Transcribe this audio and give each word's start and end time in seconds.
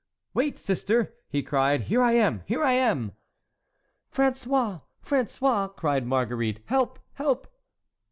"Wait, 0.33 0.57
sister!" 0.57 1.13
he 1.29 1.43
cried; 1.43 1.81
"here 1.81 2.01
I 2.01 2.13
am, 2.13 2.41
here 2.47 2.63
I 2.63 2.71
am!" 2.71 3.11
"François! 4.11 4.81
François!" 5.05 5.75
cried 5.75 6.07
Marguerite; 6.07 6.63
"help! 6.65 6.97
help!" 7.13 7.45